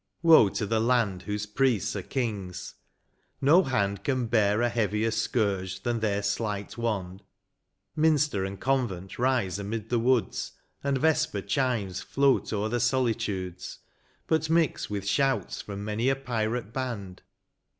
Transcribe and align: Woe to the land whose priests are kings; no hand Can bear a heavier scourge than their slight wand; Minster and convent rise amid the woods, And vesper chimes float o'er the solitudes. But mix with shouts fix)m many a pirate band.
Woe 0.23 0.49
to 0.49 0.65
the 0.65 0.79
land 0.79 1.21
whose 1.21 1.45
priests 1.45 1.95
are 1.95 2.01
kings; 2.01 2.73
no 3.39 3.61
hand 3.61 4.03
Can 4.03 4.25
bear 4.25 4.63
a 4.63 4.67
heavier 4.69 5.11
scourge 5.11 5.83
than 5.83 5.99
their 5.99 6.23
slight 6.23 6.75
wand; 6.75 7.21
Minster 7.95 8.43
and 8.43 8.59
convent 8.59 9.19
rise 9.19 9.59
amid 9.59 9.89
the 9.89 9.99
woods, 9.99 10.53
And 10.83 10.97
vesper 10.97 11.43
chimes 11.43 12.01
float 12.01 12.51
o'er 12.51 12.67
the 12.67 12.79
solitudes. 12.79 13.77
But 14.25 14.49
mix 14.49 14.89
with 14.89 15.07
shouts 15.07 15.61
fix)m 15.61 15.77
many 15.83 16.09
a 16.09 16.15
pirate 16.15 16.73
band. 16.73 17.21